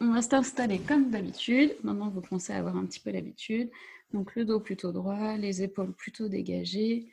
On 0.00 0.12
va 0.12 0.20
s'installer 0.22 0.78
comme 0.80 1.10
d'habitude. 1.10 1.74
Maintenant, 1.82 2.10
vous 2.10 2.20
à 2.52 2.56
avoir 2.56 2.76
un 2.76 2.84
petit 2.86 3.00
peu 3.00 3.10
l'habitude. 3.10 3.70
Donc, 4.12 4.34
le 4.36 4.44
dos 4.44 4.60
plutôt 4.60 4.92
droit, 4.92 5.36
les 5.36 5.62
épaules 5.62 5.94
plutôt 5.94 6.28
dégagées. 6.28 7.10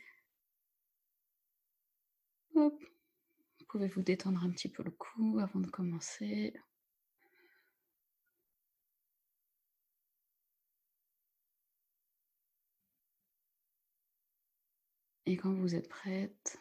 Vous 2.54 2.72
pouvez 3.67 3.88
vous 3.88 4.01
détendre 4.01 4.43
un 4.43 4.51
petit 4.51 4.69
peu 4.69 4.83
le 4.83 4.92
cou 4.92 5.40
avant 5.40 5.59
de 5.59 5.67
commencer. 5.67 6.54
Et 15.25 15.38
quand 15.38 15.54
vous 15.54 15.73
êtes 15.73 15.89
prête, 15.89 16.57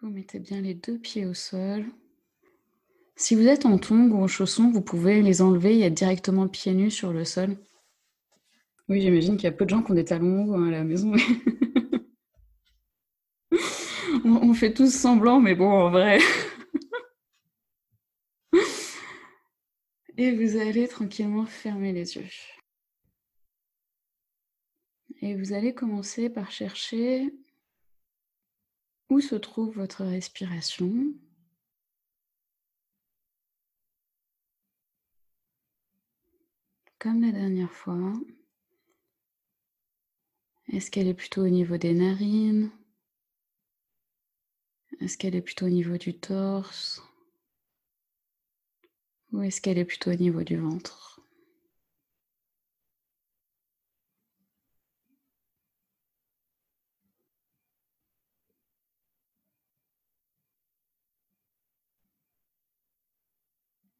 vous 0.00 0.08
mettez 0.08 0.38
bien 0.38 0.60
les 0.60 0.74
deux 0.74 0.98
pieds 0.98 1.26
au 1.26 1.34
sol. 1.34 1.86
Si 3.18 3.34
vous 3.34 3.48
êtes 3.48 3.64
en 3.64 3.78
tongs 3.78 4.10
ou 4.10 4.22
en 4.22 4.26
chaussons, 4.26 4.70
vous 4.70 4.82
pouvez 4.82 5.22
les 5.22 5.40
enlever 5.40 5.78
et 5.78 5.84
être 5.84 5.94
directement 5.94 6.48
pieds 6.48 6.74
nus 6.74 6.90
sur 6.90 7.14
le 7.14 7.24
sol. 7.24 7.56
Oui, 8.88 9.00
j'imagine 9.00 9.36
qu'il 9.36 9.44
y 9.44 9.48
a 9.48 9.52
peu 9.52 9.64
de 9.64 9.70
gens 9.70 9.82
qui 9.82 9.90
ont 9.90 9.94
des 9.94 10.04
talons 10.04 10.54
hein, 10.54 10.68
à 10.68 10.70
la 10.70 10.84
maison. 10.84 11.14
on 14.24 14.52
fait 14.52 14.74
tous 14.74 14.94
semblant, 14.94 15.40
mais 15.40 15.54
bon, 15.54 15.70
en 15.70 15.90
vrai. 15.90 16.18
et 20.18 20.32
vous 20.32 20.58
allez 20.58 20.86
tranquillement 20.86 21.46
fermer 21.46 21.92
les 21.92 22.16
yeux. 22.16 22.28
Et 25.22 25.34
vous 25.34 25.54
allez 25.54 25.74
commencer 25.74 26.28
par 26.28 26.50
chercher 26.50 27.34
où 29.08 29.20
se 29.20 29.36
trouve 29.36 29.74
votre 29.74 30.04
respiration. 30.04 31.14
Comme 36.98 37.20
la 37.22 37.30
dernière 37.30 37.70
fois. 37.70 38.14
Est-ce 40.72 40.90
qu'elle 40.90 41.08
est 41.08 41.14
plutôt 41.14 41.42
au 41.42 41.48
niveau 41.48 41.76
des 41.76 41.92
narines? 41.92 42.70
Est-ce 45.00 45.18
qu'elle 45.18 45.36
est 45.36 45.42
plutôt 45.42 45.66
au 45.66 45.68
niveau 45.68 45.98
du 45.98 46.18
torse? 46.18 47.02
Ou 49.32 49.42
est-ce 49.42 49.60
qu'elle 49.60 49.78
est 49.78 49.84
plutôt 49.84 50.10
au 50.10 50.14
niveau 50.14 50.42
du 50.42 50.56
ventre? 50.56 51.20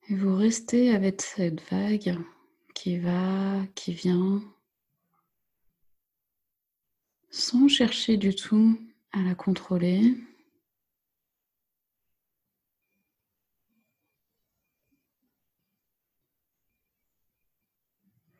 Et 0.08 0.14
vous 0.14 0.34
restez 0.34 0.94
avec 0.94 1.20
cette 1.20 1.60
vague? 1.70 2.18
Qui 2.86 2.98
va, 2.98 3.66
qui 3.74 3.92
vient, 3.92 4.40
sans 7.30 7.66
chercher 7.66 8.16
du 8.16 8.32
tout 8.32 8.78
à 9.10 9.22
la 9.22 9.34
contrôler. 9.34 10.14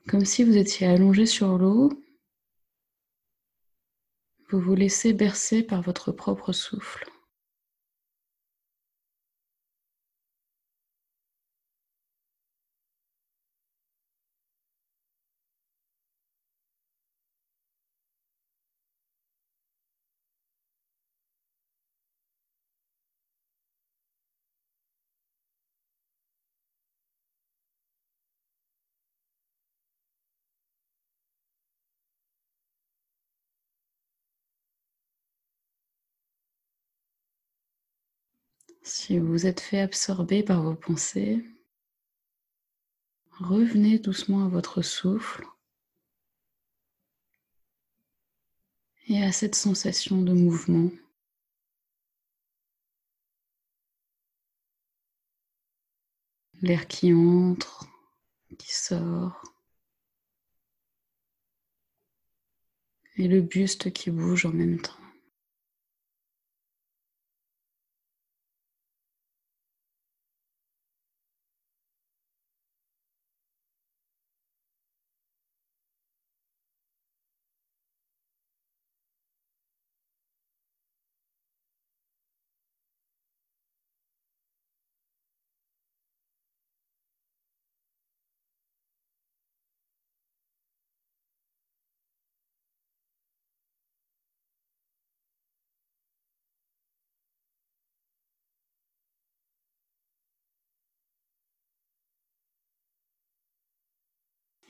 Comme 0.06 0.24
si 0.24 0.44
vous 0.44 0.56
étiez 0.56 0.86
allongé 0.86 1.26
sur 1.26 1.58
l'eau, 1.58 1.90
vous 4.50 4.60
vous 4.60 4.76
laissez 4.76 5.12
bercer 5.12 5.64
par 5.64 5.82
votre 5.82 6.12
propre 6.12 6.52
souffle. 6.52 7.15
Si 38.86 39.18
vous 39.18 39.26
vous 39.26 39.46
êtes 39.46 39.58
fait 39.58 39.80
absorber 39.80 40.44
par 40.44 40.62
vos 40.62 40.76
pensées, 40.76 41.44
revenez 43.32 43.98
doucement 43.98 44.44
à 44.44 44.48
votre 44.48 44.80
souffle 44.80 45.44
et 49.08 49.24
à 49.24 49.32
cette 49.32 49.56
sensation 49.56 50.22
de 50.22 50.32
mouvement. 50.32 50.92
L'air 56.62 56.86
qui 56.86 57.12
entre, 57.12 57.88
qui 58.56 58.72
sort, 58.72 59.42
et 63.16 63.26
le 63.26 63.40
buste 63.40 63.92
qui 63.92 64.12
bouge 64.12 64.46
en 64.46 64.52
même 64.52 64.80
temps. 64.80 65.05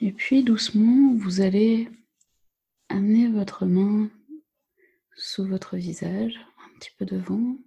Et 0.06 0.12
puis 0.12 0.44
doucement, 0.44 1.16
vous 1.16 1.40
allez 1.40 1.90
amener 2.88 3.26
votre 3.26 3.66
main 3.66 4.08
sous 5.16 5.44
votre 5.44 5.76
visage, 5.76 6.38
un 6.64 6.78
petit 6.78 6.92
peu 6.96 7.04
devant, 7.04 7.58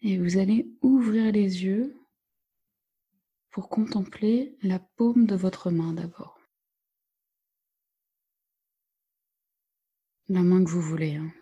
et 0.00 0.18
vous 0.18 0.38
allez 0.38 0.66
ouvrir 0.80 1.30
les 1.30 1.62
yeux 1.62 1.96
pour 3.50 3.68
contempler 3.68 4.58
la 4.60 4.80
paume 4.80 5.24
de 5.24 5.36
votre 5.36 5.70
main 5.70 5.92
d'abord. 5.92 6.40
La 10.28 10.42
main 10.42 10.64
que 10.64 10.70
vous 10.70 10.82
voulez. 10.82 11.14
Hein. 11.14 11.32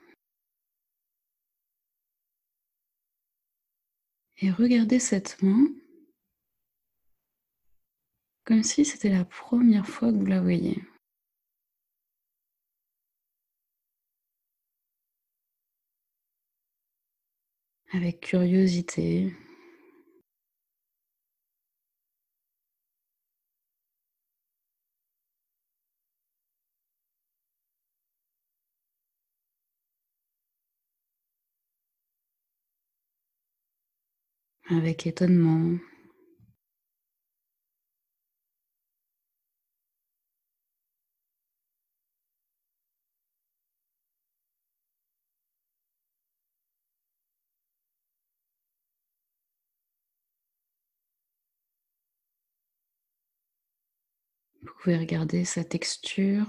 Et 4.42 4.50
regardez 4.50 4.98
cette 4.98 5.42
main 5.42 5.66
comme 8.44 8.62
si 8.62 8.84
c'était 8.84 9.08
la 9.08 9.24
première 9.24 9.86
fois 9.86 10.10
que 10.10 10.16
vous 10.16 10.26
la 10.26 10.40
voyez. 10.40 10.82
Avec 17.92 18.20
curiosité. 18.20 19.32
Avec 34.70 35.06
étonnement. 35.06 35.78
Vous 54.70 54.84
pouvez 54.84 54.96
regarder 54.98 55.44
sa 55.44 55.64
texture. 55.64 56.46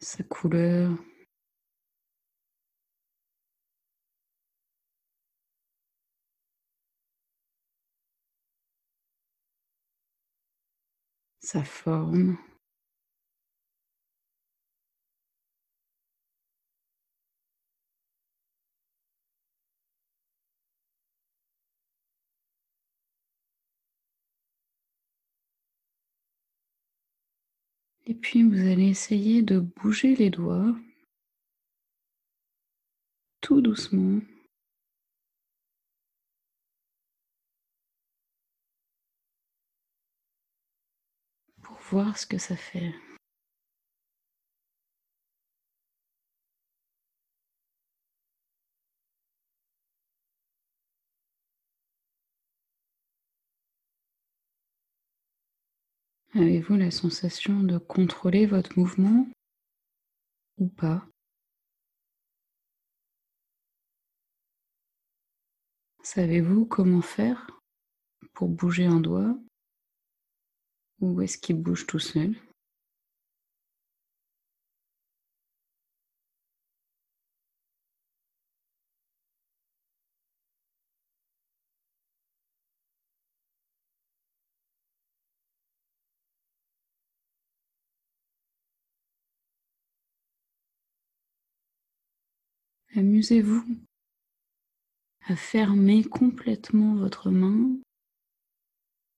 Sa 0.00 0.24
couleur. 0.24 0.90
Sa 11.40 11.62
forme. 11.64 12.38
Et 28.10 28.14
puis 28.14 28.42
vous 28.42 28.58
allez 28.58 28.88
essayer 28.88 29.40
de 29.40 29.60
bouger 29.60 30.16
les 30.16 30.30
doigts 30.30 30.74
tout 33.40 33.60
doucement. 33.60 34.20
Pour 41.62 41.76
voir 41.92 42.18
ce 42.18 42.26
que 42.26 42.38
ça 42.38 42.56
fait. 42.56 42.92
Avez-vous 56.34 56.76
la 56.76 56.92
sensation 56.92 57.64
de 57.64 57.76
contrôler 57.78 58.46
votre 58.46 58.78
mouvement 58.78 59.26
ou 60.58 60.68
pas? 60.68 61.04
Savez-vous 66.04 66.66
comment 66.66 67.02
faire 67.02 67.50
pour 68.32 68.48
bouger 68.48 68.86
un 68.86 69.00
doigt? 69.00 69.36
Ou 71.00 71.20
est-ce 71.20 71.36
qu'il 71.36 71.56
bouge 71.56 71.88
tout 71.88 71.98
seul? 71.98 72.36
Amusez-vous 92.96 93.64
à 95.26 95.36
fermer 95.36 96.02
complètement 96.02 96.96
votre 96.96 97.30
main, 97.30 97.78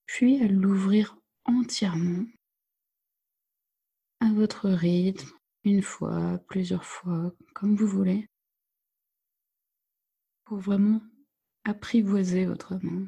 puis 0.04 0.42
à 0.42 0.46
l'ouvrir 0.46 1.16
entièrement 1.44 2.26
à 4.20 4.30
votre 4.32 4.68
rythme, 4.68 5.30
une 5.64 5.82
fois, 5.82 6.38
plusieurs 6.48 6.84
fois, 6.84 7.32
comme 7.54 7.74
vous 7.74 7.86
voulez, 7.86 8.26
pour 10.44 10.58
vraiment 10.58 11.00
apprivoiser 11.64 12.44
votre 12.44 12.74
main. 12.84 13.06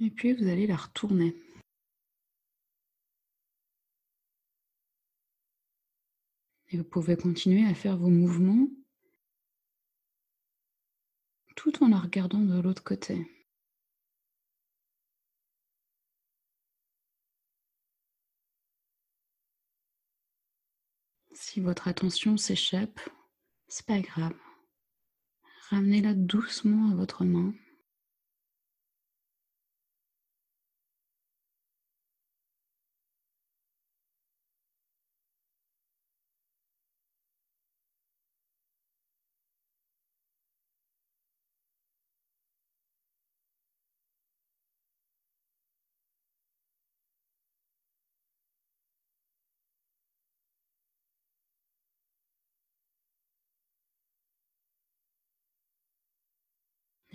Et 0.00 0.10
puis 0.10 0.34
vous 0.34 0.48
allez 0.48 0.66
la 0.66 0.76
retourner. 0.76 1.34
Et 6.70 6.76
vous 6.78 6.84
pouvez 6.84 7.16
continuer 7.16 7.64
à 7.66 7.74
faire 7.74 7.96
vos 7.96 8.08
mouvements 8.08 8.68
tout 11.56 11.82
en 11.82 11.88
la 11.88 11.98
regardant 11.98 12.40
de 12.40 12.60
l'autre 12.60 12.84
côté. 12.84 13.26
Si 21.32 21.60
votre 21.60 21.88
attention 21.88 22.36
s'échappe, 22.36 23.00
c'est 23.68 23.86
pas 23.86 24.00
grave. 24.00 24.34
Ramenez-la 25.70 26.14
doucement 26.14 26.92
à 26.92 26.94
votre 26.94 27.24
main. 27.24 27.54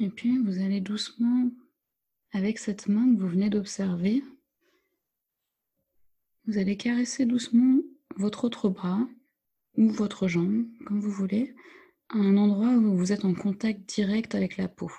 Et 0.02 0.10
puis 0.10 0.36
vous 0.40 0.58
allez 0.60 0.82
doucement, 0.82 1.52
avec 2.32 2.58
cette 2.58 2.88
main 2.88 3.14
que 3.14 3.22
vous 3.22 3.28
venez 3.28 3.52
d'observer, 3.52 4.24
vous 6.48 6.58
allez 6.58 6.76
caresser 6.76 7.28
doucement 7.28 7.80
votre 8.16 8.46
autre 8.46 8.68
bras 8.68 9.08
ou 9.78 9.92
votre 9.92 10.28
jambe, 10.28 10.66
comme 10.88 11.00
vous 11.00 11.12
voulez, 11.12 11.54
à 12.10 12.18
un 12.18 12.36
endroit 12.36 12.70
où 12.70 12.98
vous 12.98 13.12
êtes 13.12 13.26
en 13.26 13.36
contact 13.36 13.88
direct 13.88 14.34
avec 14.34 14.58
la 14.58 14.68
peau. 14.68 14.92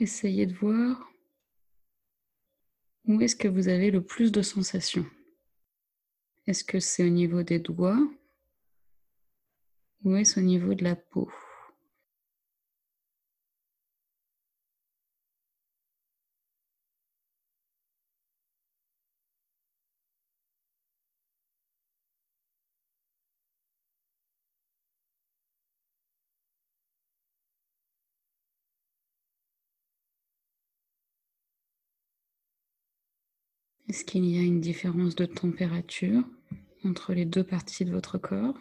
Essayez 0.00 0.46
de 0.46 0.54
voir 0.54 1.12
où 3.04 3.20
est-ce 3.20 3.36
que 3.36 3.48
vous 3.48 3.68
avez 3.68 3.90
le 3.90 4.02
plus 4.02 4.32
de 4.32 4.40
sensations. 4.40 5.04
Est-ce 6.46 6.64
que 6.64 6.80
c'est 6.80 7.04
au 7.04 7.10
niveau 7.10 7.42
des 7.42 7.58
doigts 7.58 8.00
ou 10.02 10.16
est-ce 10.16 10.40
au 10.40 10.42
niveau 10.42 10.72
de 10.72 10.84
la 10.84 10.96
peau? 10.96 11.30
Est-ce 33.90 34.04
qu'il 34.04 34.24
y 34.24 34.38
a 34.38 34.42
une 34.42 34.60
différence 34.60 35.16
de 35.16 35.26
température 35.26 36.22
entre 36.84 37.12
les 37.12 37.24
deux 37.24 37.42
parties 37.42 37.84
de 37.84 37.90
votre 37.90 38.18
corps? 38.18 38.56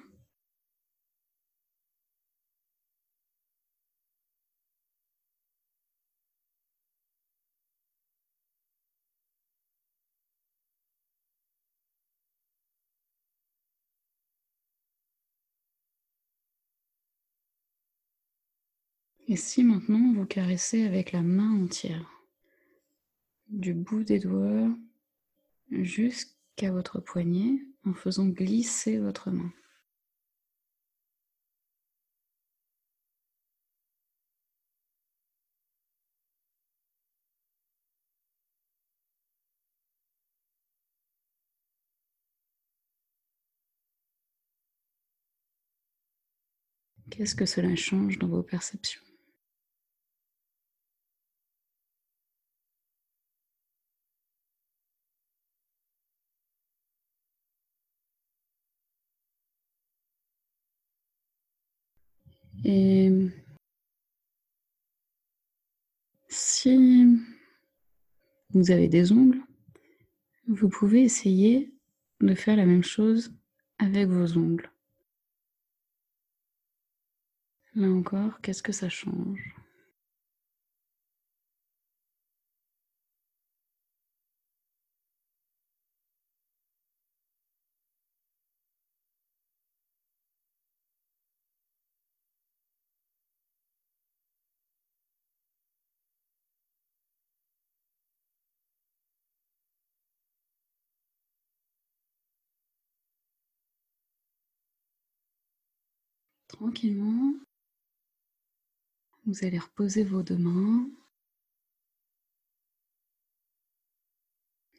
Et 19.27 19.35
si 19.35 19.63
maintenant 19.63 20.11
vous 20.11 20.25
caressez 20.25 20.87
avec 20.87 21.11
la 21.11 21.21
main 21.21 21.51
entière, 21.63 22.09
du 23.47 23.75
bout 23.75 24.03
des 24.03 24.17
doigts 24.17 24.75
jusqu'à 25.71 26.71
votre 26.71 26.99
poignet 26.99 27.61
en 27.85 27.93
faisant 27.93 28.27
glisser 28.27 28.99
votre 28.99 29.31
main. 29.31 29.51
Qu'est-ce 47.11 47.35
que 47.35 47.45
cela 47.45 47.75
change 47.75 48.17
dans 48.17 48.29
vos 48.29 48.41
perceptions? 48.41 49.03
Et 62.65 63.11
si 66.27 67.05
vous 68.49 68.71
avez 68.71 68.87
des 68.87 69.11
ongles, 69.11 69.41
vous 70.47 70.69
pouvez 70.69 71.03
essayer 71.03 71.73
de 72.21 72.33
faire 72.35 72.57
la 72.57 72.65
même 72.65 72.83
chose 72.83 73.33
avec 73.77 74.07
vos 74.07 74.37
ongles. 74.37 74.69
Là 77.75 77.87
encore, 77.87 78.41
qu'est-ce 78.41 78.63
que 78.63 78.71
ça 78.73 78.89
change? 78.89 79.55
Tranquillement, 106.49 107.35
vous 109.25 109.45
allez 109.45 109.59
reposer 109.59 110.03
vos 110.03 110.23
deux 110.23 110.37
mains. 110.37 110.89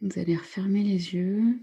Vous 0.03 0.19
allez 0.19 0.37
refermer 0.37 0.83
les 0.83 1.15
yeux. 1.15 1.59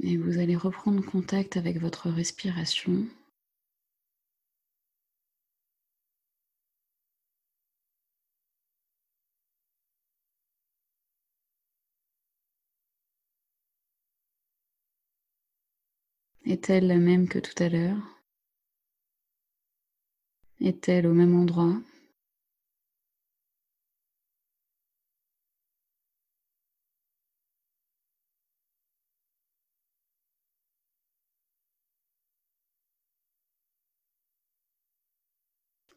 Et 0.00 0.16
vous 0.16 0.38
allez 0.38 0.56
reprendre 0.56 1.04
contact 1.04 1.56
avec 1.56 1.78
votre 1.78 2.08
respiration. 2.08 3.06
Est-elle 16.46 16.88
la 16.88 16.98
même 16.98 17.26
que 17.26 17.38
tout 17.38 17.62
à 17.62 17.70
l'heure? 17.70 17.96
Est-elle 20.60 21.06
au 21.06 21.14
même 21.14 21.34
endroit? 21.34 21.74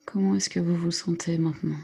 Comment 0.06 0.36
est-ce 0.36 0.50
que 0.50 0.62
vous 0.62 0.78
vous 0.78 0.92
sentez 0.92 1.38
maintenant? 1.38 1.76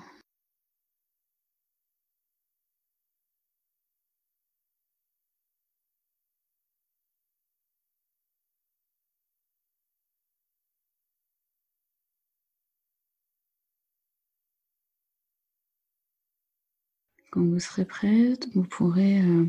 Quand 17.34 17.44
vous 17.44 17.60
serez 17.60 17.86
prête, 17.86 18.48
vous 18.54 18.62
pourrez 18.62 19.20
euh, 19.20 19.48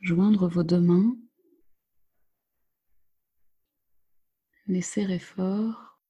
joindre 0.00 0.48
vos 0.48 0.64
deux 0.64 0.80
mains, 0.80 1.16
les 4.66 4.82
serrer 4.82 5.20
fort. 5.20 6.00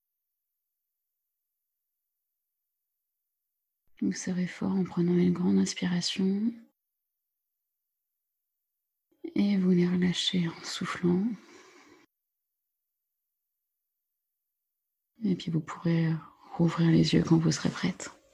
Vous 4.01 4.13
serrez 4.13 4.47
fort 4.47 4.73
en 4.73 4.83
prenant 4.83 5.13
une 5.13 5.35
grande 5.35 5.59
inspiration 5.59 6.51
et 9.35 9.59
vous 9.59 9.73
les 9.73 9.87
relâchez 9.87 10.49
en 10.49 10.65
soufflant. 10.65 11.27
Et 15.25 15.37
puis 15.37 15.51
vous 15.51 15.61
pourrez 15.61 16.11
rouvrir 16.57 16.91
les 16.91 17.13
yeux 17.13 17.23
quand 17.23 17.37
vous 17.37 17.53
serez 17.53 17.69
prête. 17.69 18.20